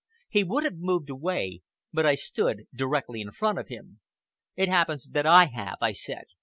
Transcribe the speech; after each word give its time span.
He 0.29 0.43
would 0.43 0.63
have 0.63 0.77
moved 0.79 1.11
away, 1.11 1.61
but 1.93 2.07
I 2.07 2.15
stood 2.15 2.63
directly 2.73 3.21
in 3.21 3.29
front 3.31 3.59
of 3.59 3.67
him. 3.67 3.99
"It 4.55 4.67
happens 4.67 5.07
that 5.11 5.27
I 5.27 5.45
have," 5.45 5.77
I 5.79 5.91
said. 5.91 6.25